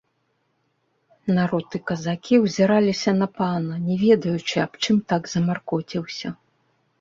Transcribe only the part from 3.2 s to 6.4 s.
пана, не ведаючы, аб чым так замаркоціўся.